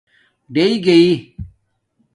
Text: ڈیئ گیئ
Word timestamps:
ڈیئ 0.53 0.73
گیئ 0.85 1.07